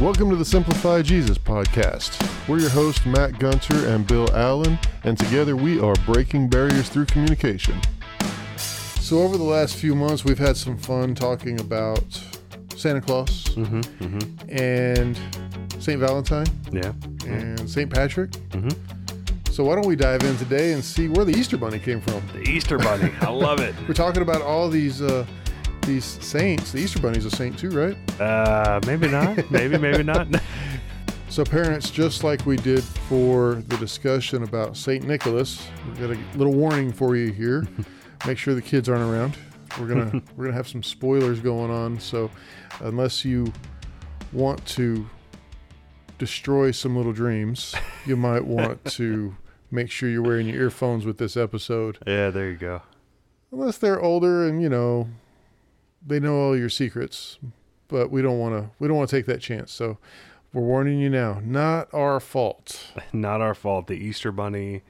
[0.00, 2.16] Welcome to the Simplify Jesus podcast.
[2.48, 7.06] We're your hosts, Matt Gunter and Bill Allen, and together we are breaking barriers through
[7.06, 7.80] communication.
[8.56, 12.04] So, over the last few months, we've had some fun talking about
[12.76, 14.56] Santa Claus mm-hmm, mm-hmm.
[14.56, 15.18] and
[15.82, 15.98] St.
[15.98, 16.92] Valentine Yeah.
[16.92, 17.32] Mm-hmm.
[17.32, 17.92] and St.
[17.92, 18.30] Patrick.
[19.50, 22.22] So, why don't we dive in today and see where the Easter Bunny came from?
[22.34, 23.10] The Easter Bunny.
[23.20, 23.74] I love it.
[23.88, 25.26] We're talking about all these uh,
[25.88, 26.72] these saints.
[26.72, 27.96] The Easter Bunny's a saint too, right?
[28.20, 29.50] Uh, maybe not.
[29.50, 30.28] Maybe, maybe not.
[31.30, 35.04] So, parents, just like we did for the discussion about St.
[35.04, 37.68] Nicholas, we've got a little warning for you here.
[38.26, 39.36] Make sure the kids aren't around.
[39.78, 42.00] We're gonna we're gonna have some spoilers going on.
[42.00, 42.30] So,
[42.80, 43.52] unless you
[44.32, 45.06] want to
[46.16, 47.74] destroy some little dreams,
[48.06, 49.36] you might want to
[49.70, 51.98] make sure you're wearing your earphones with this episode.
[52.06, 52.80] yeah, there you go.
[53.52, 55.08] Unless they're older and you know
[56.08, 57.38] they know all your secrets,
[57.88, 59.72] but we don't want to we don't want to take that chance.
[59.72, 59.98] So,
[60.52, 61.40] we're warning you now.
[61.44, 62.92] Not our fault.
[63.12, 63.86] Not our fault.
[63.86, 64.82] The Easter Bunny,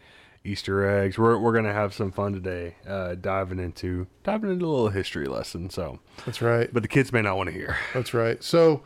[0.45, 1.19] Easter eggs.
[1.19, 5.27] We're we're gonna have some fun today, uh, diving into diving into a little history
[5.27, 5.69] lesson.
[5.71, 6.73] So, That's right.
[6.73, 7.77] but the kids may not want to hear.
[7.95, 8.43] That's right.
[8.43, 8.83] So,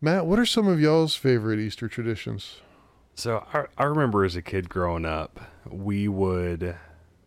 [0.00, 2.58] Matt, what are some of y'all's favorite Easter traditions?
[3.14, 6.76] So I, I remember as a kid growing up, we would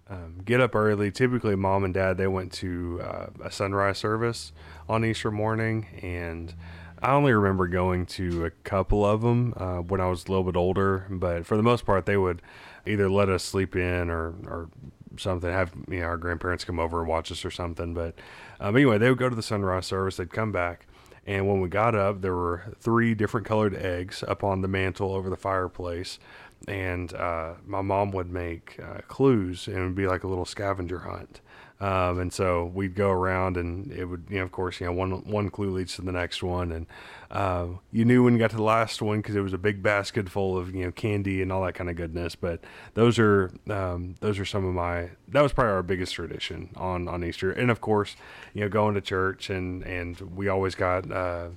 [0.09, 1.11] um, get up early.
[1.11, 4.51] Typically, mom and dad they went to uh, a sunrise service
[4.89, 6.53] on Easter morning, and
[7.01, 10.43] I only remember going to a couple of them uh, when I was a little
[10.43, 11.05] bit older.
[11.09, 12.41] But for the most part, they would
[12.85, 14.69] either let us sleep in or or
[15.17, 15.49] something.
[15.49, 17.93] Have you know our grandparents come over and watch us or something.
[17.93, 18.15] But
[18.59, 20.17] um, anyway, they would go to the sunrise service.
[20.17, 20.87] They'd come back.
[21.25, 25.13] And when we got up, there were three different colored eggs up on the mantle
[25.13, 26.19] over the fireplace.
[26.67, 30.45] And uh, my mom would make uh, clues, and it would be like a little
[30.45, 31.41] scavenger hunt.
[31.83, 34.93] Um, and so we'd go around, and it would, you know, of course, you know,
[34.93, 36.87] one one clue leads to the next one, and
[37.29, 39.83] uh, you knew when you got to the last one because it was a big
[39.83, 42.35] basket full of you know candy and all that kind of goodness.
[42.35, 42.63] But
[42.93, 47.09] those are um, those are some of my that was probably our biggest tradition on
[47.09, 48.15] on Easter, and of course,
[48.53, 51.11] you know, going to church, and and we always got.
[51.11, 51.49] Uh,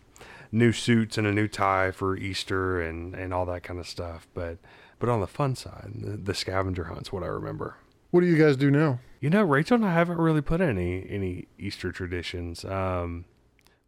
[0.53, 4.29] new suits and a new tie for Easter and, and all that kind of stuff.
[4.33, 4.59] But
[4.99, 7.77] but on the fun side, the, the scavenger hunt's what I remember.
[8.11, 9.01] What do you guys do now?
[9.21, 12.65] You know, Rachel and I haven't really put any any Easter traditions.
[12.65, 13.25] Um,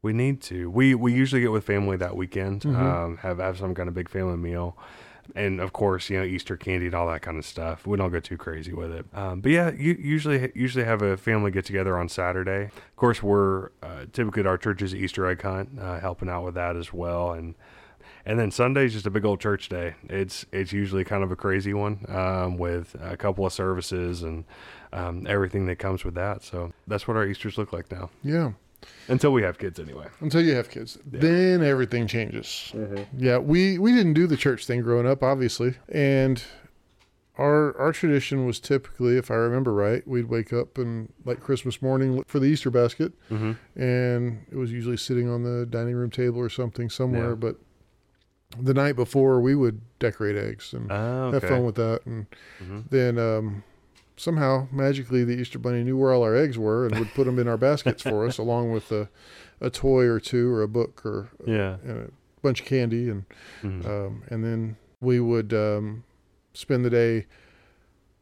[0.02, 0.70] we need to.
[0.70, 2.64] We we usually get with family that weekend.
[2.66, 4.76] Um, have have some kind of big family meal,
[5.34, 7.86] and of course, you know, Easter candy and all that kind of stuff.
[7.86, 9.06] We don't go too crazy with it.
[9.12, 12.64] Um, but yeah, you usually usually have a family get together on Saturday.
[12.64, 16.54] Of course, we're uh, typically at our church's Easter egg hunt, uh, helping out with
[16.54, 17.54] that as well, and.
[18.28, 19.94] And then Sunday's just a big old church day.
[20.08, 24.44] It's it's usually kind of a crazy one um, with a couple of services and
[24.92, 26.42] um, everything that comes with that.
[26.42, 28.10] So that's what our Easter's look like now.
[28.22, 28.52] Yeah,
[29.08, 30.08] Until we have kids, anyway.
[30.20, 32.72] until you have kids, then everything changes.
[33.16, 36.42] Yeah, we we didn't do the church thing growing up, obviously, and
[37.38, 41.80] our our tradition was typically, if I remember right, we'd wake up and like Christmas
[41.80, 43.80] morning look for the Easter basket, Mm-hmm.
[43.80, 47.30] and it was usually sitting on the dining room table or something somewhere.
[47.30, 47.34] Yeah.
[47.36, 47.56] But
[48.60, 52.26] the night before, we would decorate eggs and Oh, have fun with that, and
[52.62, 52.84] Mhm.
[52.90, 53.64] then um,
[54.16, 57.38] somehow magically the Easter Bunny knew where all our eggs were and would put them
[57.38, 59.08] in our baskets for us, along with a,
[59.60, 61.76] a toy or two or a book or Yeah.
[61.82, 62.10] and a
[62.42, 63.24] bunch of candy, and
[63.62, 63.84] Mhm.
[63.86, 66.04] um, and then we would um,
[66.54, 67.26] spend the day.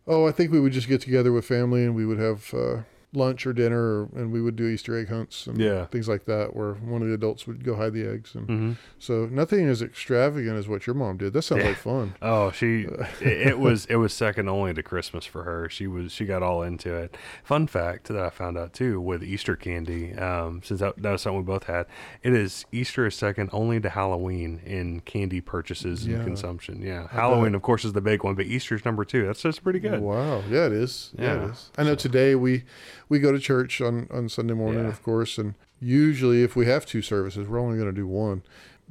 [0.09, 2.83] Oh, I think we would just get together with family and we would have uh,
[3.17, 5.87] lunch or dinner, or, and we would do Easter egg hunts and Yeah.
[5.87, 8.77] things like that, where one of the adults would go hide the eggs, and Mhm.
[8.99, 11.33] so nothing as extravagant as what your mom did.
[11.33, 11.69] That sounds Yeah.
[11.71, 12.15] like fun.
[12.23, 12.87] Oh, she
[13.21, 15.69] it, was it was second only to Christmas for her.
[15.69, 17.17] She was she got all into it.
[17.43, 21.23] Fun fact that I found out too with Easter candy, um, since that, that was
[21.23, 21.87] something we both had.
[22.23, 26.17] It is Easter is second only to Halloween in candy purchases Yeah.
[26.17, 26.83] and consumption.
[26.83, 29.25] Yeah, Halloween of course is the big one, but Easter's number two.
[29.27, 30.01] That's just pretty good.
[30.01, 30.43] Wow.
[30.51, 31.13] Yeah, it is.
[31.19, 31.45] Yeah, Yeah.
[31.47, 31.71] it is.
[31.79, 32.65] I know today we
[33.09, 34.89] we go to church on on Sunday morning, Yeah.
[34.91, 38.43] of course, and usually if we have two services, we're only going to do one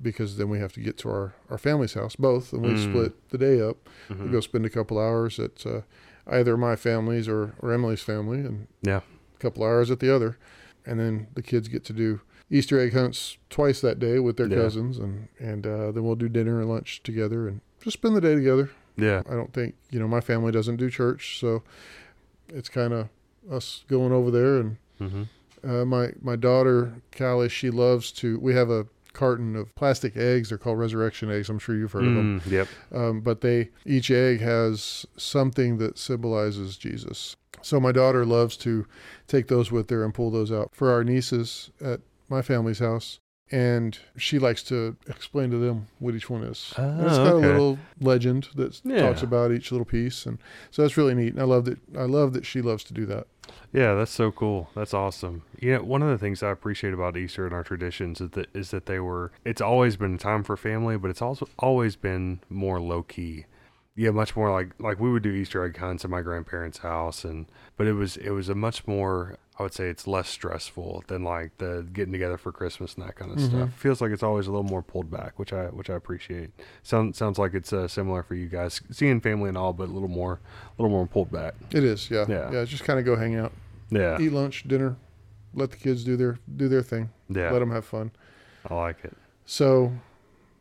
[0.01, 2.83] because then we have to get to our our family's house both, and we Mm.
[2.89, 3.77] split the day up.
[4.09, 4.25] Mhm.
[4.25, 5.81] We go spend a couple hours at uh,
[6.27, 9.01] either my family's or or Emily's family, and Yeah.
[9.35, 10.38] a couple hours at the other,
[10.85, 12.21] and then the kids get to do.
[12.51, 14.56] Easter egg hunts twice that day with their Yeah.
[14.57, 18.21] cousins, and and uh, then we'll do dinner and lunch together, and just spend the
[18.21, 18.69] day together.
[18.97, 19.23] Yeah.
[19.29, 21.63] I don't think you know my family doesn't do church, so
[22.50, 23.09] it's kind of
[23.51, 24.57] us going over there.
[24.59, 25.69] And Mm-hmm.
[25.69, 28.39] uh, my my daughter Callie, she loves to.
[28.39, 30.50] We have a carton of plastic eggs.
[30.50, 31.50] They're called resurrection eggs.
[31.50, 32.39] I'm sure you've heard of them.
[32.42, 32.68] Mm, yep.
[32.94, 37.36] Um, but they each egg has something that symbolizes Jesus.
[37.62, 38.86] So my daughter loves to
[39.27, 42.00] take those with her and pull those out for our nieces at
[42.30, 43.19] my family's house.
[43.51, 46.74] and she likes to explain to them what each one is.
[46.77, 47.48] And Oh, it's got okay.
[47.48, 49.01] a little legend that Yeah.
[49.01, 50.39] talks about each little piece, and
[50.71, 51.33] so that's really neat.
[51.33, 51.77] And I love that.
[51.95, 53.27] I love that she loves to do that.
[53.73, 54.69] Yeah, that's so cool.
[54.75, 55.43] That's awesome.
[55.59, 58.47] You know, one of the things I appreciate about Easter and our traditions is that
[58.53, 59.31] is that they were.
[59.43, 63.45] It's always been a time for family, but it's also always been more low key.
[63.97, 67.24] Yeah, much more like like we would do Easter egg hunts at my grandparents' house,
[67.24, 67.45] and
[67.77, 69.38] but it was it was a much more.
[69.57, 73.15] I would say it's less stressful than like the getting together for Christmas and that
[73.15, 73.47] kind of Mhm.
[73.47, 73.74] stuff.
[73.75, 76.50] Feels like it's always a little more pulled back, which I which I appreciate.
[76.83, 79.94] Sounds sounds like it's uh, similar for you guys, seeing family and all, but a
[79.94, 80.33] little more
[80.77, 81.53] a little more pulled back.
[81.71, 82.51] It is, yeah, Yeah.
[82.51, 82.65] yeah.
[82.65, 83.53] Just kind of go hang out,
[83.91, 84.98] Yeah, eat lunch, dinner,
[85.53, 88.12] let the kids do their do their thing, yeah, let them have fun.
[88.69, 89.15] I like it.
[89.45, 89.94] So,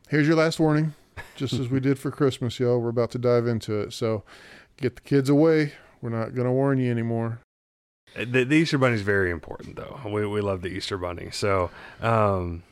[0.09, 0.95] here's your last warning.
[1.37, 3.93] Just as we did for Christmas, y'all, we're about to dive into it.
[3.93, 4.25] So,
[4.77, 5.73] get the kids away.
[6.01, 7.41] We're not going to warn you anymore.
[8.17, 10.01] Uh, The, the Easter Bunny is very important, though.
[10.07, 11.31] We we love the Easter Bunny.
[11.33, 11.71] So,
[12.01, 12.63] um,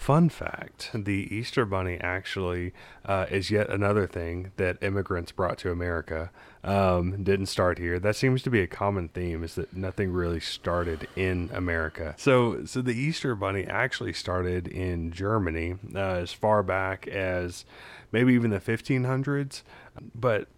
[0.00, 2.72] fun fact: the Easter Bunny actually
[3.04, 6.30] uh, is yet another thing that immigrants brought to America.
[6.64, 7.98] Um, didn't start here.
[7.98, 12.14] That seems to be a common theme: is that nothing really started in America.
[12.16, 17.66] So, so the Easter Bunny actually started in Germany uh, as far back as
[18.10, 19.62] maybe even the 1500s,
[20.14, 20.48] but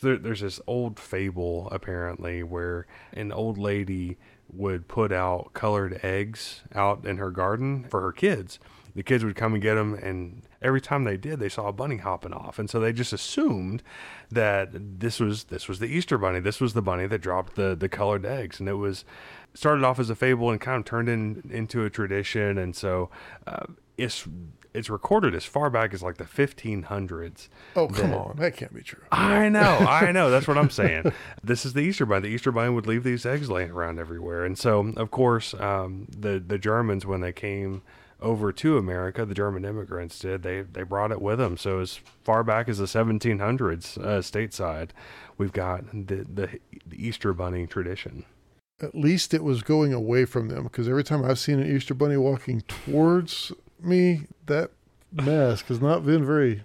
[0.00, 4.16] there, there's this old fable apparently where an old lady
[4.50, 8.58] would put out colored eggs out in her garden for her kids.
[8.98, 11.72] The kids would come and get them, and every time they did, they saw a
[11.72, 13.80] bunny hopping off, and so they just assumed
[14.28, 16.40] that this was this was the Easter bunny.
[16.40, 19.04] This was the bunny that dropped the the colored eggs, and it was
[19.54, 23.08] started off as a fable and kind of turned in, into a tradition, and so
[23.46, 23.66] uh,
[23.96, 24.26] it's
[24.74, 27.48] it's recorded as far back as like the 1500s.
[27.76, 28.36] Oh, come that- on.
[28.36, 29.02] That can't be true.
[29.12, 30.28] I know, I know.
[30.28, 31.12] That's what I'm saying.
[31.44, 32.22] This is the Easter bunny.
[32.28, 36.08] The Easter bunny would leave these eggs laying around everywhere, and so of course, um,
[36.10, 37.82] the the Germans when they came
[38.20, 40.42] over to America, the German immigrants did.
[40.42, 41.56] They they brought it with them.
[41.56, 44.90] So as far back as the 1700s, uh, stateside,
[45.36, 48.24] we've got the, the the Easter bunny tradition.
[48.80, 51.94] At least it was going away from them because every time I've seen an Easter
[51.94, 54.70] bunny walking towards me, that
[55.12, 56.62] mask has not been very,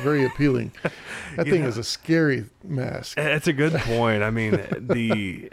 [0.00, 0.72] very appealing.
[1.36, 3.16] That thing know- is a scary mask.
[3.16, 4.22] That's a good point.
[4.22, 5.50] I mean, the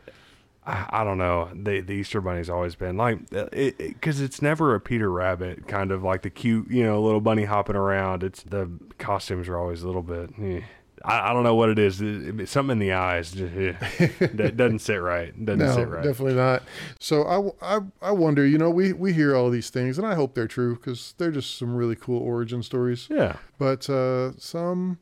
[0.65, 1.49] I, I don't know.
[1.53, 5.91] The the Easter bunny's always been like it because it's never a Peter Rabbit kind
[5.91, 8.23] of like the cute you know little bunny hopping around.
[8.23, 10.31] It's the costumes are always a little bit.
[10.41, 10.61] eh.
[11.05, 12.01] I, I don't know what it is.
[12.01, 13.71] It- it- something in the eyes just, eh,
[14.33, 15.33] that doesn't sit right.
[15.45, 16.03] Doesn't No, sit right.
[16.03, 16.61] definitely not.
[16.99, 17.23] So
[17.61, 20.35] I, I, I wonder, you know, we, we hear all these things and I hope
[20.35, 23.07] they're true because they're just some really cool origin stories.
[23.09, 24.99] Yeah, But uh, some,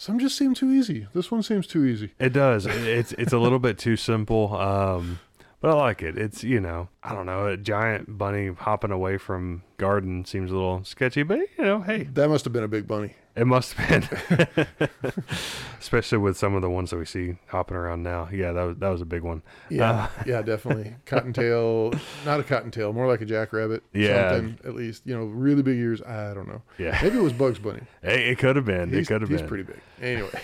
[0.00, 1.06] some just seem too easy.
[1.12, 2.12] This one seems too easy.
[2.18, 2.64] it does.
[2.64, 4.56] It's it's a little bit too simple.
[4.56, 5.20] Um,
[5.60, 6.16] but I like it.
[6.16, 10.54] It's you know I don't know a giant bunny hopping away from garden seems a
[10.54, 13.14] little sketchy, but you know hey That must have been a big bunny.
[13.40, 14.08] It must have
[14.38, 14.68] been,
[15.80, 18.28] especially with some of the ones that we see hopping around now.
[18.30, 19.42] Yeah, that was that was a big one.
[19.70, 20.94] Yeah, yeah, definitely.
[21.06, 21.92] Cottontail,
[22.26, 23.82] not a cottontail, more like a jackrabbit.
[23.92, 24.32] Yeah.
[24.36, 25.06] something at least.
[25.06, 26.02] You know, really big ears.
[26.02, 26.62] I don't know.
[26.78, 27.82] Yeah, Maybe it was Bugs Bunny.
[28.02, 28.90] Hey, it could have been.
[28.90, 29.48] He's, it could have he's been.
[29.48, 29.80] pretty big.
[30.02, 30.40] Anyway,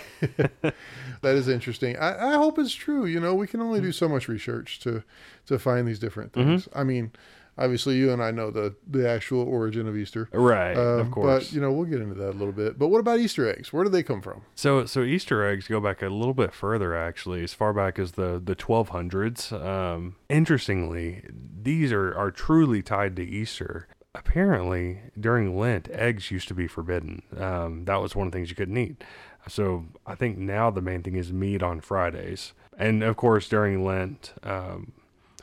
[1.23, 1.97] that is interesting.
[1.99, 3.07] I, I hope it's true.
[3.07, 5.03] You know, we can only do so much research to
[5.47, 6.49] to find these different Mm-hmm.
[6.51, 6.69] things.
[6.75, 7.13] I mean,
[7.59, 10.29] obviously, you and I know the the actual origin of Easter.
[10.33, 11.45] right, Um, of course.
[11.49, 12.79] But you know, we'll get into that a little bit.
[12.79, 13.73] But what about Easter eggs?
[13.73, 14.43] Where do they come from?
[14.55, 18.13] So, so Easter eggs go back a little bit further, actually, as far back as
[18.13, 19.53] the the 1200s.
[19.53, 21.23] Um, interestingly,
[21.63, 23.89] these are are truly tied to Easter.
[24.15, 27.23] Apparently, during Lent, eggs used to be forbidden.
[27.37, 29.05] Um, that was one of the things you couldn't eat.
[29.49, 33.85] So, I think now the main thing is meat on Fridays, and of course during
[33.85, 34.33] Lent.
[34.43, 34.93] Um,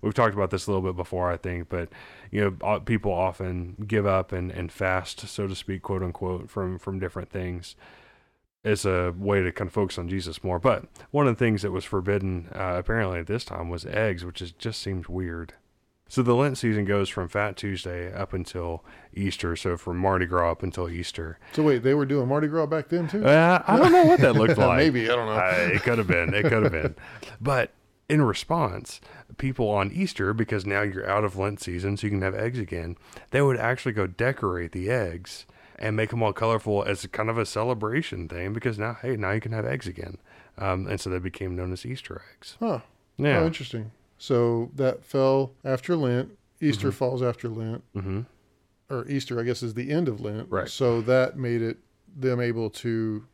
[0.04, 1.90] We've talked about this a little bit before, I think, but
[2.30, 6.50] you know, uh, people often give up and, and fast, so to speak, quote unquote,
[6.50, 7.76] from from different things
[8.66, 10.60] as a way to kind of focus on Jesus more.
[10.60, 14.24] But one of the things that was forbidden uh, apparently at this time was eggs,
[14.24, 15.54] which is, just seems weird.
[16.08, 18.84] So the Lent season goes from Fat Tuesday up until
[19.14, 19.56] Easter.
[19.56, 21.40] So from Mardi Gras up until Easter.
[21.54, 23.26] So wait, they were doing Mardi Gras back then too.
[23.26, 24.78] Uh, I don't know what that looked like.
[24.78, 25.34] Maybe I don't know.
[25.34, 26.34] Uh, it could have been.
[26.34, 26.96] It could have been.
[27.42, 27.72] But
[28.14, 29.02] in response,
[29.38, 32.60] people on Easter, because now you're out of Lent season, so you can have eggs
[32.60, 32.96] again,
[33.32, 35.46] they would actually go decorate the eggs
[35.80, 39.32] and make them all colorful as kind of a celebration thing because now, hey, now
[39.32, 40.18] you can have eggs again.
[40.58, 42.56] Um, and so they became known as Easter eggs.
[42.60, 42.80] huh.
[43.18, 43.40] Yeah.
[43.42, 43.92] Oh, interesting.
[44.18, 46.38] So that fell after Lent.
[46.62, 46.96] Easter Mm-hmm.
[46.96, 48.22] falls after Lent, hmm
[48.90, 50.48] or Easter, I guess, is the end of Lent.
[50.52, 50.70] Right.
[50.70, 51.78] So that made it
[52.16, 53.26] them able to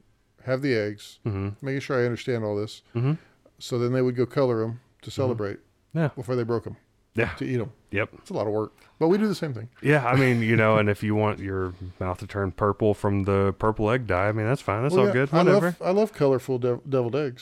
[0.45, 1.19] have the eggs.
[1.23, 2.81] hmm Making sure I understand all this.
[2.93, 3.13] hmm
[3.59, 5.97] So then they would go color them to celebrate Mm-hmm.
[5.99, 6.07] Yeah.
[6.15, 6.77] before they broke them.
[7.15, 7.33] Yeah.
[7.35, 7.71] to eat them.
[7.91, 8.09] Yep.
[8.19, 9.67] It's a lot of work, but we do the same thing.
[9.81, 13.23] Yeah, I mean, you know, and if you want your mouth to turn purple from
[13.23, 14.83] the purple egg dye, I mean, that's fine.
[14.83, 15.29] That's Well, all yeah, good.
[15.33, 15.65] I Whatever.
[15.65, 17.41] love I love colorful dev- deviled eggs.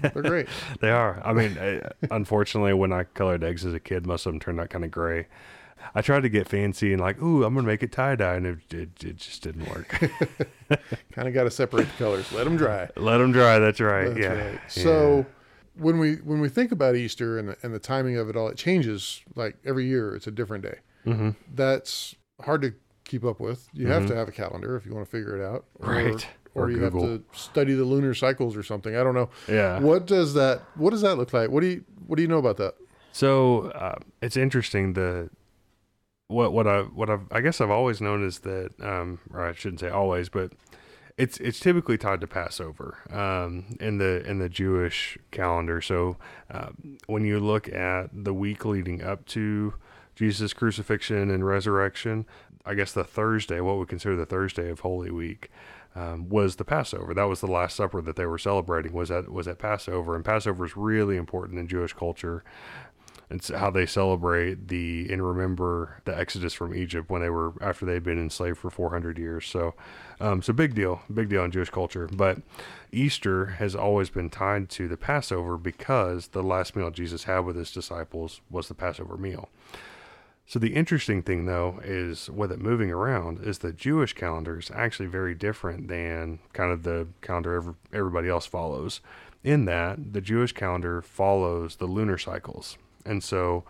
[0.00, 0.48] They're great.
[0.80, 1.20] They are.
[1.24, 1.56] I mean,
[2.10, 4.90] unfortunately, when I colored eggs as a kid, most of them turned out kind of
[4.90, 5.26] gray.
[5.94, 8.46] I tried to get fancy and like, ooh, I'm gonna make it tie dye, and
[8.46, 9.88] it, it it just didn't work.
[11.12, 12.32] kind of got to separate the colors.
[12.32, 12.88] Let them dry.
[12.96, 13.58] Let them dry.
[13.58, 14.06] That's right.
[14.08, 14.32] That's yeah.
[14.32, 14.60] right.
[14.68, 15.26] So
[15.76, 18.48] when we when we think about Easter and the, and the timing of it all,
[18.48, 20.14] it changes like every year.
[20.14, 20.78] It's a different day.
[21.04, 23.68] hmm That's hard to keep up with.
[23.72, 24.08] You have Mhm.
[24.08, 25.64] to have a calendar if you want to figure it out.
[25.80, 26.26] Or, Right.
[26.54, 27.08] Or, Or you Google.
[27.08, 28.94] have to study the lunar cycles or something.
[28.96, 29.28] I don't know.
[29.48, 29.80] Yeah.
[29.80, 31.50] What does that What does that look like?
[31.50, 32.74] What do you What do you know about that?
[33.12, 34.92] So uh, it's interesting.
[34.94, 35.30] The
[36.28, 39.52] what what I what I've, I guess I've always known is that, um, or I
[39.52, 40.52] shouldn't say always, but
[41.16, 45.80] it's it's typically tied to Passover um, in the in the Jewish calendar.
[45.80, 46.16] So
[46.50, 49.74] um, when you look at the week leading up to
[50.16, 52.26] Jesus' crucifixion and resurrection,
[52.64, 55.50] I guess the Thursday, what we consider the Thursday of Holy Week,
[55.94, 57.14] um, was the Passover.
[57.14, 58.92] That was the Last Supper that they were celebrating.
[58.92, 62.42] Was at was at Passover, and Passover is really important in Jewish culture.
[63.34, 67.84] It's how they celebrate the and remember the Exodus from Egypt when they were after
[67.84, 69.46] they'd been enslaved for 400 years.
[69.46, 69.74] So,
[70.20, 72.08] um, so big deal, big deal in Jewish culture.
[72.12, 72.38] But
[72.92, 77.56] Easter has always been tied to the Passover because the last meal Jesus had with
[77.56, 79.48] his disciples was the Passover meal.
[80.46, 84.70] So the interesting thing, though, is with it moving around, is the Jewish calendar is
[84.72, 89.00] actually very different than kind of the calendar every, everybody else follows.
[89.42, 93.64] In that, the Jewish calendar follows the lunar cycles, and so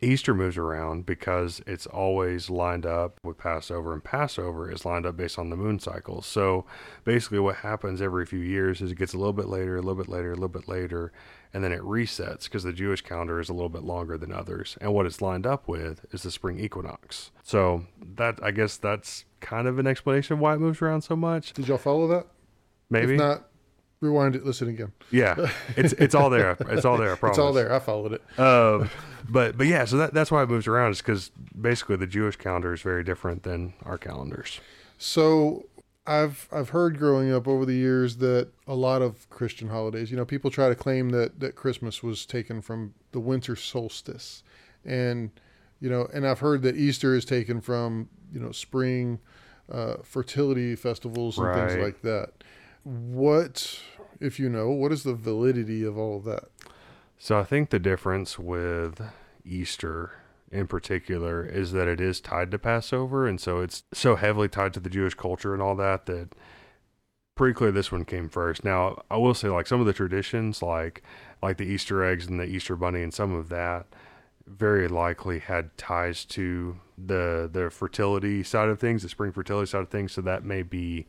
[0.00, 5.16] Easter moves around because it's always lined up with Passover, and Passover is lined up
[5.16, 6.26] based on the moon cycles.
[6.26, 6.66] So
[7.04, 9.96] basically, what happens every few years is it gets a little bit later, a little
[9.96, 11.12] bit later, a little bit later,
[11.52, 14.78] and then it resets because the Jewish calendar is a little bit longer than others.
[14.80, 17.32] And what it's lined up with is the spring equinox.
[17.42, 17.84] So
[18.14, 21.52] that I guess that's kind of an explanation of why it moves around so much.
[21.54, 22.26] Did y'all follow that?
[22.90, 23.14] Maybe.
[23.14, 23.47] If not,
[24.00, 24.44] rewind it.
[24.44, 24.92] Listen again.
[25.10, 25.50] yeah.
[25.76, 26.56] It's it's all there.
[26.68, 27.12] It's all there.
[27.12, 27.36] I promise.
[27.36, 27.72] It's all there.
[27.72, 28.38] I followed it.
[28.38, 28.90] Um,
[29.28, 32.36] but but yeah, so that, that's why it moves around is because basically the Jewish
[32.36, 34.60] calendar is very different than our calendars.
[34.96, 35.66] So
[36.06, 40.16] I've I've heard growing up over the years that a lot of Christian holidays, you
[40.16, 44.42] know, people try to claim that that Christmas was taken from the winter solstice,
[44.84, 45.30] and
[45.80, 49.18] you know, and I've heard that Easter is taken from you know spring
[49.70, 52.30] uh, fertility festivals and things like that.
[52.88, 53.80] What,
[54.18, 56.44] if you know, what is the validity of all of that?
[57.18, 59.02] So I think the difference with
[59.44, 60.12] Easter
[60.50, 64.72] in particular is that it is tied to Passover, and so it's so heavily tied
[64.72, 66.34] to the Jewish culture and all that that
[67.34, 68.64] pretty clear this one came first.
[68.64, 71.02] Now I will say like some of the traditions like
[71.42, 73.86] like the Easter eggs and the Easter bunny and some of that
[74.46, 79.82] very likely had ties to the the fertility side of things, the spring fertility side
[79.82, 80.12] of things.
[80.12, 81.06] So that may be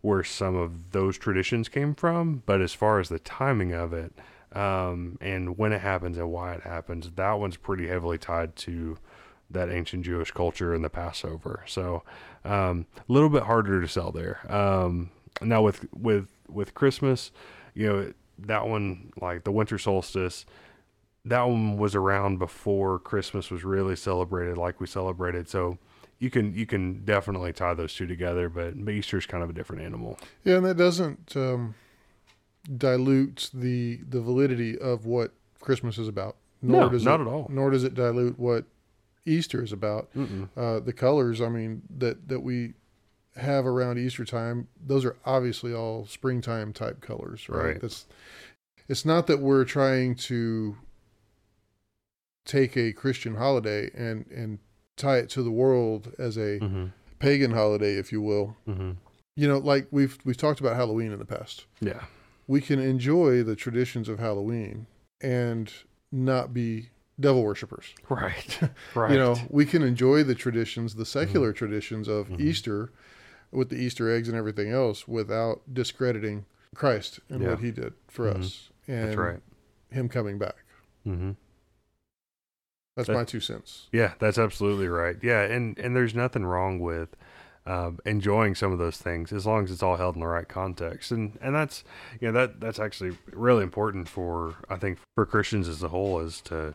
[0.00, 2.42] where some of those traditions came from.
[2.46, 4.12] But as far as the timing of it,
[4.52, 8.98] um, and when it happens and why it happens, that one's pretty heavily tied to
[9.50, 11.62] that ancient Jewish culture and the Passover.
[11.66, 12.02] So
[12.44, 14.40] um, a little bit harder to sell there.
[14.52, 15.10] Um,
[15.42, 17.32] now with with with Christmas,
[17.74, 20.46] you know that one like the winter solstice.
[21.24, 25.48] That one was around before Christmas was really celebrated like we celebrated.
[25.48, 25.76] So
[26.18, 29.82] you can you can definitely tie those two together, but Easter's kind of a different
[29.82, 30.18] animal.
[30.44, 31.74] Yeah, and that doesn't um,
[32.76, 36.36] dilute the the validity of what Christmas is about.
[36.62, 37.46] No, does not it, at all.
[37.50, 38.64] Nor does it dilute what
[39.26, 40.08] Easter is about.
[40.56, 42.74] Uh, the colors, I mean, that that we
[43.36, 47.64] have around Easter time, those are obviously all springtime type colors, right?
[47.64, 47.80] Right.
[47.80, 48.06] That's
[48.88, 50.76] it's not that we're trying to
[52.44, 54.58] take a Christian holiday and and
[54.96, 56.86] tie it to the world as a Mm-hmm.
[57.18, 58.56] pagan holiday, if you will.
[58.68, 58.92] Mm-hmm.
[59.36, 61.66] You know, like we've we've talked about Halloween in the past.
[61.80, 62.04] Yeah.
[62.46, 64.86] We can enjoy the traditions of Halloween
[65.20, 65.72] and
[66.12, 67.92] not be devil worshippers.
[68.08, 68.58] Right.
[68.94, 69.10] Right.
[69.12, 72.40] You know, we can enjoy the traditions, the secular traditions of Mhm.
[72.40, 72.92] Easter
[73.52, 77.50] with the Easter eggs and everything else without discrediting Christ and Yeah.
[77.50, 78.38] what he did for Mhm.
[78.40, 79.40] us and That's right.
[79.90, 80.56] him coming back.
[82.96, 83.88] That's That- my two cents.
[83.92, 85.16] Yeah, that's absolutely right.
[85.22, 87.14] Yeah, and and there's nothing wrong with
[87.66, 90.48] um, enjoying some of those things as long as it's all held in the right
[90.48, 91.84] context, and and that's
[92.20, 96.20] you know that that's actually really important for I think for Christians as a whole
[96.20, 96.74] is to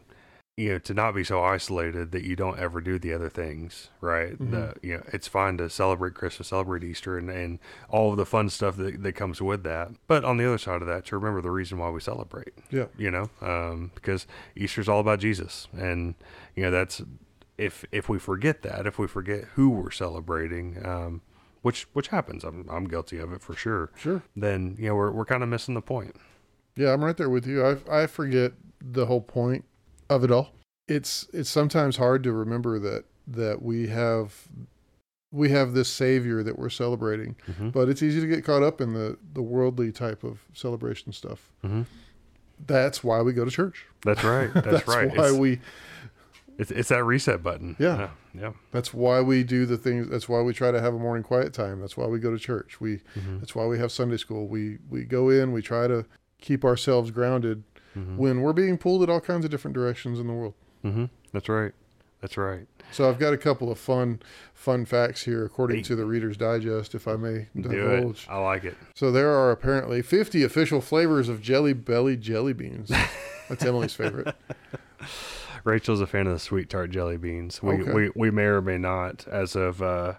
[0.61, 3.89] you know to not be so isolated that you don't ever do the other things
[3.99, 4.51] right Mm-hmm.
[4.51, 8.25] the, you know it's fine to celebrate christmas celebrate easter and, and all of the
[8.25, 11.17] fun stuff that, that comes with that but on the other side of that to
[11.17, 12.85] remember the reason why we celebrate Yeah.
[12.97, 16.15] you know um, because easter's all about jesus and
[16.55, 17.01] you know that's
[17.57, 21.21] if if we forget that if we forget who we're celebrating um,
[21.61, 24.21] which which happens I'm, I'm guilty of it for sure Sure.
[24.35, 26.15] then you know we're, we're kind of missing the point
[26.75, 27.65] Yeah, I'm right there with you.
[27.65, 28.53] I I forget
[28.83, 29.65] the whole point
[30.11, 30.51] of it all.
[30.87, 34.47] It's it's sometimes hard to remember that that we have
[35.31, 37.71] we have this savior that we're celebrating, Mhm.
[37.71, 41.49] but it's easy to get caught up in the the worldly type of celebration stuff.
[41.63, 41.85] Mhm.
[42.67, 43.85] That's why we go to church.
[44.03, 45.59] that's right that's, That's right why it's, we
[46.57, 47.97] it's, it's that reset button Yeah.
[47.97, 48.09] yeah
[48.41, 51.23] yeah that's why we do the things that's why we try to have a morning
[51.23, 51.79] quiet time.
[51.79, 52.81] That's why we go to church.
[52.81, 53.39] We Mhm.
[53.39, 54.47] that's why we have Sunday school.
[54.47, 56.05] We we go in, we try to
[56.41, 57.63] keep ourselves grounded
[57.97, 58.15] Mhm.
[58.17, 60.53] when we're being pulled in all kinds of different directions in the world.
[60.85, 61.05] Mm-hmm.
[61.33, 61.73] That's right.
[62.21, 62.67] That's right.
[62.91, 64.21] So I've got a couple of fun,
[64.53, 65.83] fun facts here, according Hey.
[65.83, 68.27] to the Reader's Digest, if I may divulge.
[68.29, 68.77] I like it.
[68.95, 72.91] So there are apparently 50 official flavors of Jelly Belly jelly beans.
[73.49, 74.35] That's Emily's favorite.
[75.63, 77.61] Rachel's a fan of the sweet tart jelly beans.
[77.61, 77.91] We Okay.
[77.93, 80.13] we, we may or may not, as of uh,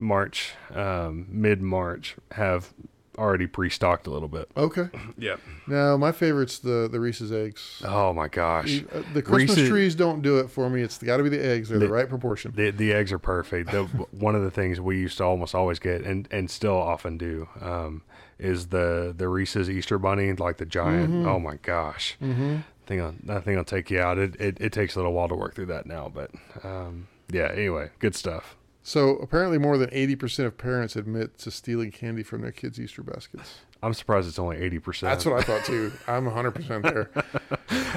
[0.00, 2.72] March, um, mid March, have
[3.18, 4.50] already pre-stocked a little bit.
[4.56, 4.88] Okay.
[5.18, 5.36] Yeah.
[5.66, 7.82] Now my favorite's the the Reese's eggs.
[7.84, 8.82] Oh my gosh.
[8.92, 10.82] Uh, The Christmas Reese's- trees don't do it for me.
[10.82, 11.68] It's got to be the eggs.
[11.68, 12.52] They're the, The- right proportion.
[12.56, 13.70] The the eggs are perfect.
[13.70, 17.18] The, one of the things we used to almost always get, and, and still often
[17.18, 18.02] do, um,
[18.38, 21.10] is the the Reese's Easter Bunny, like the giant.
[21.12, 21.26] Mhm.
[21.26, 24.18] Oh my gosh, hmm thing on that thing will take you out.
[24.18, 26.30] It, it it takes a little while to work through that now, but
[26.64, 27.52] um, yeah.
[27.52, 28.56] Anyway, good stuff.
[28.82, 33.02] So apparently, more than 80% of parents admit to stealing candy from their kids' Easter
[33.02, 33.60] baskets.
[33.84, 35.10] I'm surprised it's only eighty percent.
[35.10, 35.92] That's what I thought too.
[36.06, 37.10] I'm 100% there.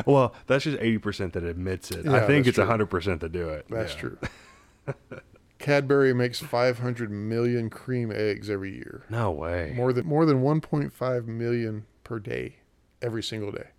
[0.07, 2.07] well, that's just eighty percent that admits it.
[2.07, 2.65] I think it's true.
[2.65, 3.65] hundred percent that do it.
[3.69, 3.99] That's Yeah.
[3.99, 4.17] true.
[5.59, 9.05] Cadbury makes 500 million cream eggs every year.
[9.09, 9.73] No way.
[9.75, 12.57] More than more than 1.5 million per day,
[13.01, 13.69] every single day.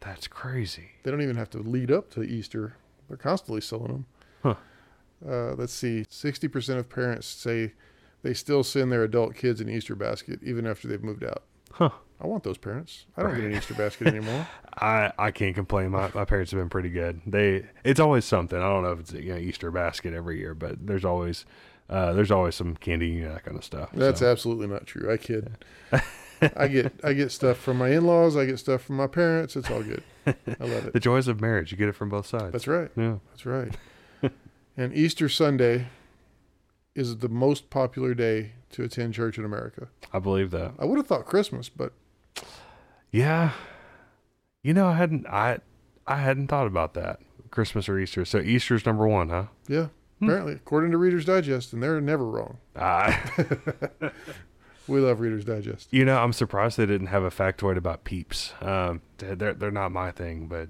[0.00, 0.90] That's crazy.
[1.02, 2.76] They don't even have to lead up to Easter.
[3.08, 4.06] They're constantly selling them.
[5.26, 6.04] Uh, let's see.
[6.10, 7.72] 60% of parents say
[8.22, 11.42] they still send their adult kids an Easter basket even after they've moved out.
[11.72, 11.90] Huh.
[12.20, 13.06] I want those parents.
[13.16, 14.46] I don't get an Easter basket anymore.
[14.78, 15.90] I, I can't complain.
[15.90, 17.20] My, my parents have been pretty good.
[17.26, 18.58] They it's always something.
[18.58, 21.44] I don't know if it's you know Easter basket every year, but there's always
[21.90, 23.90] uh, there's always some candy you know, that kind of stuff.
[23.92, 24.30] That's so.
[24.30, 25.12] absolutely not true.
[25.12, 25.64] I kid.
[26.56, 28.36] I get I get stuff from my in-laws.
[28.36, 29.56] I get stuff from my parents.
[29.56, 30.04] It's all good.
[30.26, 30.92] I love it.
[30.92, 31.72] the joys of marriage.
[31.72, 32.52] You get it from both sides.
[32.52, 32.90] That's right.
[32.96, 33.16] yeah.
[33.30, 33.74] That's right.
[34.76, 35.86] And Easter Sunday
[36.94, 39.88] is the most popular day to attend church in America.
[40.12, 40.72] I believe that.
[40.78, 41.92] I would have thought Christmas, but
[43.10, 43.52] Yeah.
[44.62, 45.58] You know, I hadn't I
[46.06, 47.20] I hadn't thought about that.
[47.50, 48.24] Christmas or Easter.
[48.24, 49.46] So Easter's number one, huh?
[49.68, 50.24] yeah, Hmm.
[50.26, 52.58] apparently, according to Reader's Digest, and they're never wrong.
[52.76, 53.18] I
[54.88, 55.88] We love Reader's Digest.
[55.92, 58.52] You know, I'm surprised they didn't have a factoid about peeps.
[58.60, 60.68] Um, they're they're not my thing, but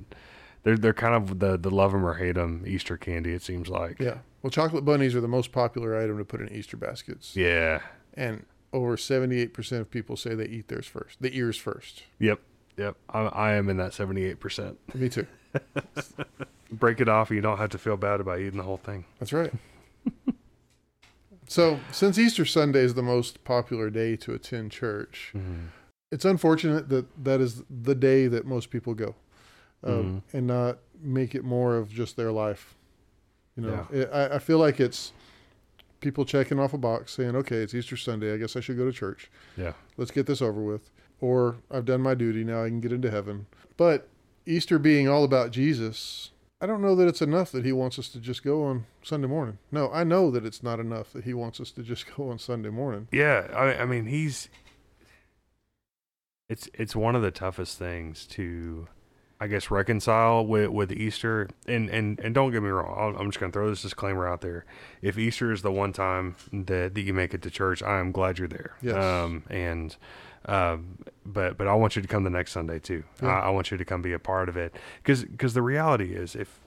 [0.62, 3.32] they're they're kind of the the love them or hate them Easter candy.
[3.32, 3.98] It seems like.
[3.98, 4.18] Yeah.
[4.42, 7.80] Well, chocolate bunnies are the most popular item to put in Easter baskets, Yeah.
[8.14, 12.02] and over 78% of people say they eat theirs first, the ears first.
[12.18, 12.40] Yep.
[12.76, 12.96] Yep.
[13.10, 14.78] I, I am in that 78 percent.
[14.94, 15.26] Me too.
[16.72, 19.04] Break it off, and you don't have to feel bad about eating the whole thing.
[19.20, 19.52] That's right.
[21.46, 25.66] so, since Easter Sunday is the most popular day to attend church, mm-hmm.
[26.10, 29.14] it's unfortunate that that is the day that most people go,
[29.84, 32.74] um, and not make it more of just their life.
[33.56, 35.12] You know, it, I, I feel like it's
[36.00, 38.32] people checking off a box saying, "Okay, it's Easter Sunday.
[38.32, 39.30] I guess I should go to church.
[39.56, 39.72] Yeah.
[39.96, 40.90] Let's get this over with."
[41.20, 42.42] Or I've done my duty.
[42.42, 43.46] Now I can get into heaven.
[43.76, 44.08] But
[44.44, 48.08] Easter being all about Jesus, I don't know that it's enough that he wants us
[48.10, 49.58] to just go on Sunday morning.
[49.70, 52.38] No, I know that it's not enough that he wants us to just go on
[52.38, 53.08] Sunday morning.
[53.12, 53.48] Yeah.
[53.54, 54.48] I, I mean, he's.
[56.48, 58.86] It's it's one of the toughest things to,
[59.42, 61.48] I guess, reconcile with with Easter.
[61.66, 62.94] And and and don't get me wrong.
[62.96, 64.64] I'll, I'm just gonna throw this disclaimer out there.
[65.00, 68.12] If Easter is the one time that, that you make it to church, I am
[68.12, 68.76] glad you're there.
[68.80, 68.94] Yes.
[68.94, 69.42] Um.
[69.50, 69.96] And.
[70.44, 73.04] Um, but but I want you to come the next Sunday too.
[73.22, 73.28] Yeah.
[73.28, 76.14] I, I want you to come be a part of it because because the reality
[76.14, 76.58] is if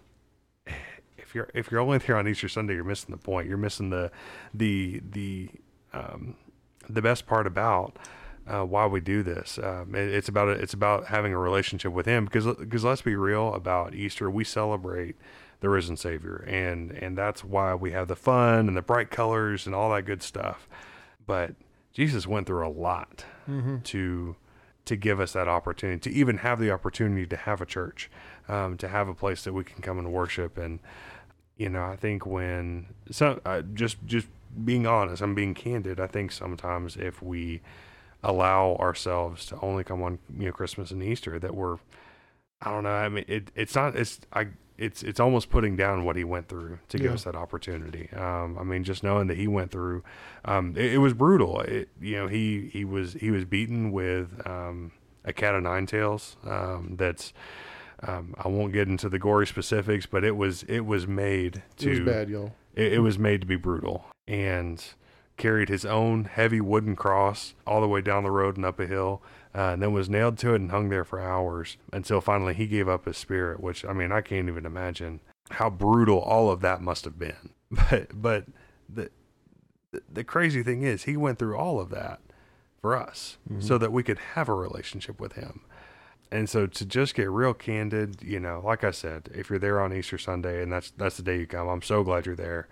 [1.18, 3.50] if you're if you're only there on Easter Sunday, you're missing the point.
[3.50, 4.12] You're missing the
[4.54, 5.50] the the
[5.92, 6.36] um,
[6.90, 7.98] the best part about
[8.48, 9.58] uh, why we do this.
[9.62, 13.16] Um, it, it's about it's about having a relationship with Him because because let's be
[13.16, 14.30] real about Easter.
[14.30, 15.16] We celebrate
[15.62, 19.66] the risen Savior, and and that's why we have the fun and the bright colors
[19.66, 20.68] and all that good stuff.
[21.26, 21.56] But
[21.94, 23.78] Jesus went through a lot Mm-hmm.
[23.82, 24.36] to
[24.86, 28.10] to give us that opportunity to even have the opportunity to have a church
[28.48, 30.58] um, to have a place that we can come and worship.
[30.58, 30.80] And
[31.58, 34.28] you know, I think when some uh, just just
[34.64, 36.00] being honest, I'm being candid.
[36.00, 37.62] I think sometimes if we
[38.26, 41.78] allow ourselves to only come on you know Christmas and Easter, that we're
[42.62, 42.90] I don't know.
[42.90, 43.96] I mean, it, it's not.
[43.96, 44.48] It's I.
[44.78, 47.14] It's it's almost putting down what he went through to give Yeah.
[47.14, 48.10] us that opportunity.
[48.14, 50.04] Um, I mean, just knowing that he went through,
[50.44, 51.62] um, it, it was brutal.
[51.62, 54.92] It, you know, he he was he was beaten with um,
[55.24, 56.36] a cat of nine tails.
[56.46, 57.32] Um, that's
[58.04, 61.88] um, I won't get into the gory specifics, but it was it was made to
[61.88, 62.52] It was bad, y'all.
[62.74, 64.84] it, it was made to be brutal and
[65.38, 68.88] carried his own heavy wooden cross all the way down the road and up a
[68.88, 69.22] hill
[69.54, 72.68] uh, and then was nailed to it and hung there for hours until finally he
[72.68, 75.20] gave up his spirit which i mean i can't even imagine
[75.52, 77.52] how brutal all of that must have been.
[77.90, 78.46] But but
[78.88, 79.10] the
[79.92, 82.22] the, the crazy thing is he went through all of that
[82.80, 85.62] for us so that we could have a relationship with him.
[86.32, 89.82] And so to just get real candid, you know, like I said, if you're there
[89.82, 92.68] on Easter Sunday and that's that's the day you come, I'm so glad you're there.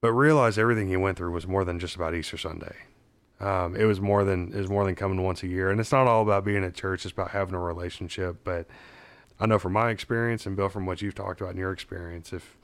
[0.00, 2.76] But realize everything you went through was more than just about Easter Sunday.
[3.40, 5.92] Um, it was more than it was more than coming once a year, and it's
[5.92, 7.04] not all about being at church.
[7.04, 8.38] It's about having a relationship.
[8.44, 8.66] But
[9.38, 12.32] I know from my experience, and Bill, from what you've talked about in your experience,
[12.32, 12.56] if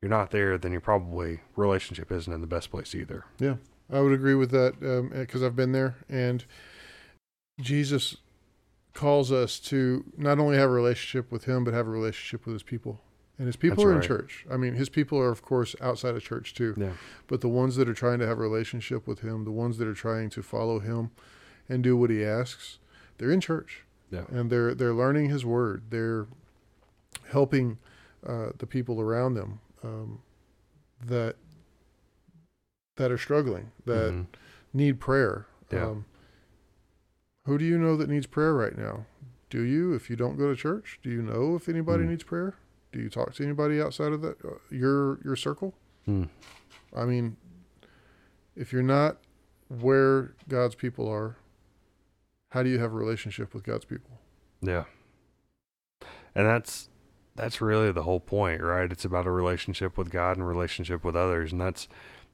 [0.00, 3.24] you're not there, then your probably relationship isn't in the best place either.
[3.38, 3.56] Yeah,
[3.92, 6.44] I would agree with that because I've been there, and
[7.60, 8.16] Jesus
[8.94, 12.54] calls us to not only have a relationship with Him, but have a relationship with
[12.54, 13.00] His people.
[13.38, 14.46] And His people That's are in church.
[14.50, 16.74] I mean, His people are, of course, outside of church too.
[16.76, 16.92] Yeah,
[17.26, 19.86] But the ones that are trying to have a relationship with Him, the ones that
[19.86, 21.10] are trying to follow Him
[21.68, 22.78] and do what He asks,
[23.18, 23.82] they're in church.
[24.10, 24.24] Yeah.
[24.30, 25.82] And they're they're learning His word.
[25.90, 26.26] They're
[27.30, 27.78] helping
[28.26, 30.20] uh, the people around them um,
[31.04, 31.36] that
[32.96, 34.26] that are struggling, that Mhm.
[34.72, 35.46] need prayer.
[35.70, 35.86] Yeah.
[35.88, 36.04] Um,
[37.44, 39.04] who do you know that needs prayer right now?
[39.50, 39.92] Do you?
[39.92, 42.08] If you don't go to church, do you know if anybody Mm.
[42.10, 42.54] needs prayer?
[42.96, 45.74] Do you talk to anybody outside of that uh, your your circle?
[46.08, 46.30] Mm.
[46.96, 47.36] I mean,
[48.56, 49.18] if you're not
[49.68, 51.36] where God's people are,
[52.50, 54.18] how do you have a relationship with God's people?
[54.62, 54.84] Yeah.
[56.34, 56.88] And that's
[57.34, 58.90] that's really the whole point, right?
[58.90, 61.52] It's about a relationship with God and relationship with others.
[61.52, 61.88] And that's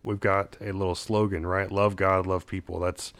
[0.04, 1.72] we've got a little slogan, right?
[1.72, 2.78] Love God, love people.
[2.78, 3.12] That's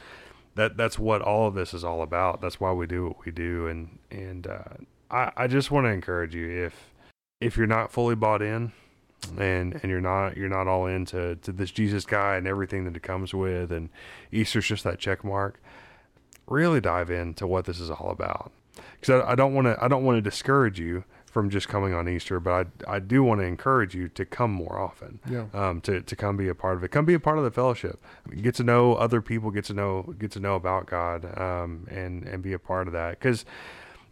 [0.55, 2.41] that that's what all of this is all about.
[2.41, 3.67] That's why we do what we do.
[3.67, 4.75] And and uh,
[5.11, 6.92] I, I just want to encourage you if
[7.43, 8.73] if you're not fully bought in
[9.39, 12.97] and and you're not you're not all into to this Jesus guy and everything that
[12.97, 13.89] it comes with and
[14.31, 15.61] Easter's just that check mark,
[16.47, 18.53] really dive into what this is all about
[19.01, 21.95] because I, I don't want to I don't want to discourage you from just coming
[21.95, 25.21] on Easter, but I I do want to encourage you to come more often.
[25.29, 25.47] Yeah.
[25.53, 27.51] Um, to, to come be a part of it, come be a part of the
[27.51, 28.05] fellowship,
[28.41, 32.25] get to know other people, get to know get to know about God, um, and
[32.25, 33.19] and be a part of that.
[33.19, 33.45] Because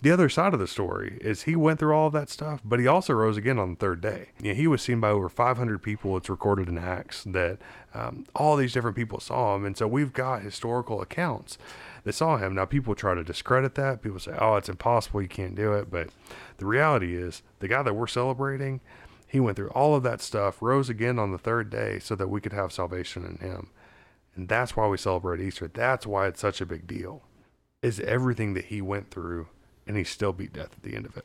[0.03, 2.81] the other side of the story is he went through all of that stuff, but
[2.81, 4.29] he also rose again on the third day.
[4.41, 6.17] You know, he was seen by over 500 people.
[6.17, 7.59] It's recorded in Acts that
[7.93, 11.59] um, all these different people saw him, and so we've got historical accounts
[12.05, 12.55] that saw him.
[12.55, 14.03] Now, people try to discredit that.
[14.03, 15.23] People say, "Oh, it's impossible.
[15.23, 16.09] You can't do it." But
[16.59, 18.81] the reality is, the guy that we're celebrating,
[19.27, 22.29] he went through all of that stuff, rose again on the third day, so that
[22.29, 23.69] we could have salvation in him.
[24.35, 25.69] And that's why we celebrate Easter.
[25.69, 27.23] That's why it's such a big deal.
[27.83, 29.49] Is everything that he went through,
[29.91, 31.25] and he still beat death at the end of it.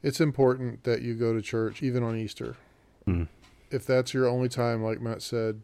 [0.00, 2.54] It's important that you go to church even on Easter.
[3.08, 3.26] Mm.
[3.72, 5.62] If that's your only time, like Matt said,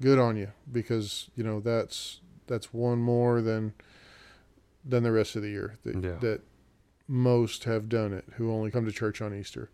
[0.00, 3.74] good on you because you know that's that's one more than
[4.84, 6.14] than the rest of the year that, Yeah.
[6.20, 6.42] that
[7.08, 9.68] most have done it who only come to church on Easter.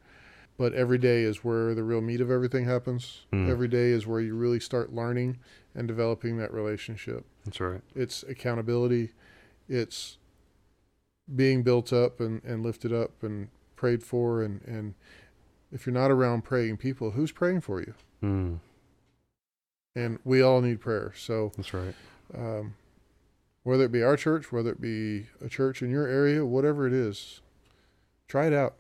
[0.57, 3.27] But every day is where the real meat of everything happens.
[3.31, 3.51] Mm.
[3.51, 5.39] Every day is where you really start learning
[5.75, 7.27] and developing that relationship.
[7.45, 7.83] That's right.
[7.95, 9.11] It's accountability.
[9.69, 10.17] It's
[11.33, 14.43] being built up and, and lifted up and prayed for.
[14.43, 14.95] And, and
[15.73, 17.95] if you're not around praying people, who's praying for you?
[18.23, 18.59] Mm.
[19.97, 21.13] And we all need prayer.
[21.17, 21.95] So, That's right.
[22.37, 22.75] um,
[23.63, 26.93] whether it be our church, whether it be a church in your area, whatever it
[26.93, 27.41] is,
[28.29, 28.75] try it out.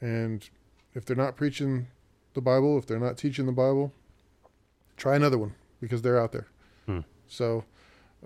[0.00, 0.48] And
[0.94, 1.88] if they're not preaching
[2.34, 3.92] the Bible, if they're not teaching the Bible,
[4.96, 6.46] try another one because they're out there.
[6.86, 7.00] Hmm.
[7.26, 7.64] So,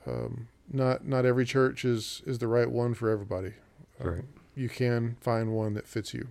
[0.07, 3.54] um, not not every church is is the right one for everybody.
[4.00, 6.28] Um, You can find one that fits you.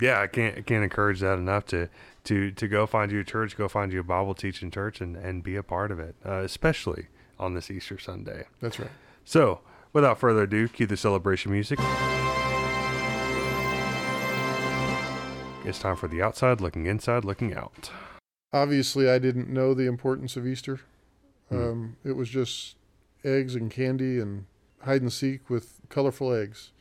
[0.00, 1.88] Yeah, I can't I can't encourage that enough to
[2.24, 5.16] to to go find you a church, go find you a Bible teaching church, and
[5.16, 8.44] and be a part of it, uh, especially on this Easter Sunday.
[8.60, 8.90] That's right.
[9.24, 9.60] So,
[9.92, 11.78] without further ado, cue the celebration music.
[15.62, 17.90] It's time for the outside looking inside, looking out.
[18.52, 20.80] Obviously, I didn't know the importance of Easter.
[21.50, 21.56] Hmm.
[21.56, 22.76] Um, it was just
[23.24, 24.46] eggs and candy and
[24.82, 26.72] hide and seek with colorful eggs.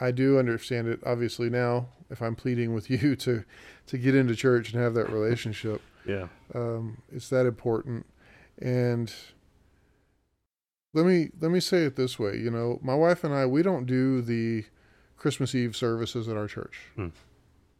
[0.00, 3.44] I do understand it obviously now if I'm pleading with you to
[3.86, 5.80] to get into church and have that relationship.
[6.06, 6.28] Yeah.
[6.54, 8.06] Um, it's that important.
[8.60, 9.12] And
[10.94, 13.62] let me let me say it this way, you know, my wife and I we
[13.62, 14.64] don't do the
[15.16, 16.80] Christmas Eve services at our church.
[16.96, 17.08] Hmm.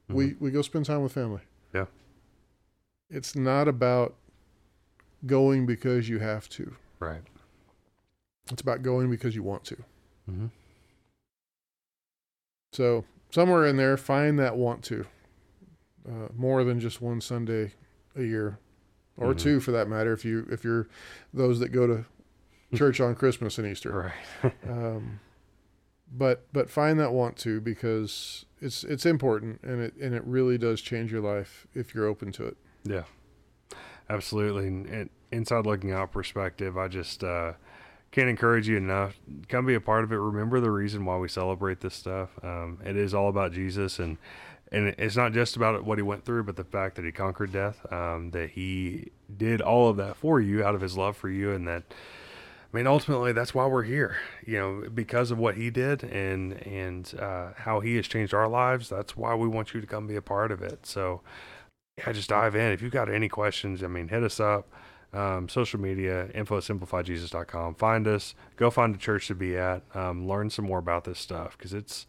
[0.09, 1.42] We we go spend time with family.
[1.74, 1.87] Yeah.
[3.11, 4.16] It's not about
[5.26, 6.74] going because you have to.
[7.00, 7.22] Right.
[8.50, 9.76] It's about going because you want to.
[10.31, 10.46] Mm-hmm.
[12.72, 15.07] So somewhere in there, find that want to.
[16.09, 17.72] Uh, more than just one Sunday
[18.16, 18.59] a year,
[19.18, 19.38] or Mhm.
[19.38, 20.12] two for that matter.
[20.12, 20.88] If you if you're
[21.35, 22.04] those that go to
[22.74, 24.54] church on Christmas and Easter, Right.
[24.68, 25.20] um,
[26.11, 30.57] but but find that want to because it's it's important and it and it really
[30.57, 32.57] does change your life if you're open to it.
[32.85, 33.04] Yeah,
[34.08, 34.66] absolutely.
[34.66, 37.52] And, inside looking out perspective, I just uh,
[38.10, 39.18] can't encourage you enough.
[39.48, 40.16] Come be a part of it.
[40.16, 42.30] Remember the reason why we celebrate this stuff.
[42.42, 44.16] Um, it is all about Jesus, and
[44.70, 47.52] and it's not just about what he went through, but the fact that he conquered
[47.52, 47.90] death.
[47.92, 51.52] Um, that he did all of that for you out of his love for you,
[51.52, 51.84] and that.
[52.70, 54.18] I mean, ultimately, that's why we're here.
[54.46, 58.46] You know, because of what he did and and uh, how he has changed our
[58.46, 58.90] lives.
[58.90, 60.84] That's why we want you to come be a part of it.
[60.84, 61.22] So,
[61.98, 62.72] yeah, just dive in.
[62.72, 64.68] If you've got any questions, I mean, hit us up.
[65.11, 67.76] Um, social media, info at simplifyjesus.com.
[67.76, 68.34] Find us.
[68.56, 69.82] Go find a church to be at.
[69.94, 72.06] Um, learn some more about this stuff because it's,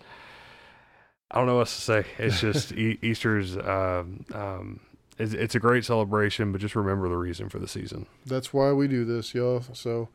[1.31, 2.05] I don't know what to say.
[2.17, 4.81] It's just e- Easter's, um, um,
[5.17, 8.05] it's, it's a great celebration, but just remember the reason for the season.
[8.25, 9.63] That's why we do this, y'all.
[9.71, 10.09] So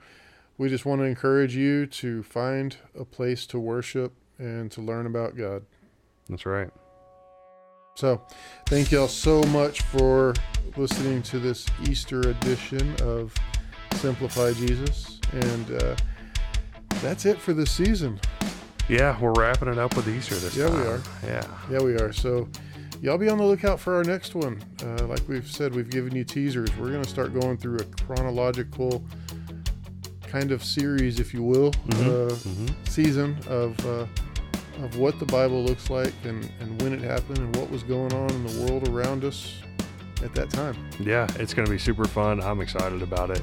[0.58, 5.06] we just want to encourage you to find a place to worship and to learn
[5.06, 5.64] about God.
[6.28, 6.70] That's right.
[7.96, 8.20] So,
[8.66, 10.34] thank y'all so much for
[10.76, 13.32] listening to this Easter edition of
[13.94, 15.20] Simplify Jesus.
[15.32, 15.96] And uh,
[17.02, 18.18] that's it for this season.
[18.88, 20.80] Yeah, we're wrapping it up with Easter this Yeah, time.
[20.80, 21.00] we are.
[21.24, 21.46] Yeah.
[21.70, 22.12] Yeah, we are.
[22.12, 22.48] So,
[23.00, 24.60] y'all be on the lookout for our next one.
[24.84, 26.76] Uh, like we've said, we've given you teasers.
[26.76, 29.04] We're going to start going through a chronological
[30.26, 32.32] kind of series, if you will, Mhm.
[32.32, 33.78] uh, hmm season of.
[34.82, 38.12] Of what the Bible looks like and, and when it happened and what was going
[38.12, 39.54] on in the world around us
[40.22, 40.76] at that time.
[40.98, 42.42] Yeah, it's going to be super fun.
[42.42, 43.42] I'm excited about it.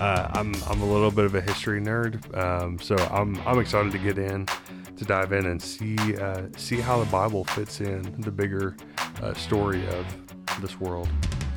[0.00, 3.92] Uh, I'm I'm a little bit of a history nerd, um, so I'm I'm excited
[3.92, 4.46] to get in,
[4.96, 8.76] to dive in and see uh, see how the Bible fits in the bigger
[9.22, 10.06] uh, story of
[10.62, 11.08] this world.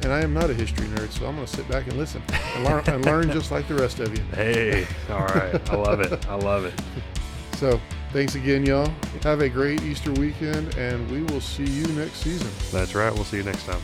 [0.02, 2.22] And I am not a history nerd, so I'm going to sit back and listen
[2.30, 4.22] and learn, and learn just like the rest of you.
[4.34, 6.28] Hey, all right, I love it.
[6.28, 6.74] I love it.
[7.56, 7.80] So,
[8.14, 8.94] thanks again, y'all.
[9.24, 12.50] Have a great Easter weekend, and we will see you next season.
[12.72, 13.14] That's right.
[13.14, 13.82] We'll see you next time.